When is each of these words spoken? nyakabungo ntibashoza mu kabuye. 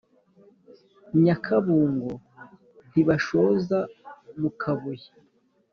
nyakabungo 1.23 2.11
ntibashoza 2.89 3.79
mu 4.39 4.49
kabuye. 4.61 5.07